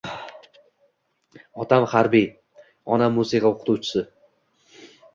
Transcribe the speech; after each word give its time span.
—Otam 1.65 1.87
harbiy, 1.93 2.27
onam 2.97 3.17
musiqa 3.21 3.55
oʻqituvchisi. 3.55 4.07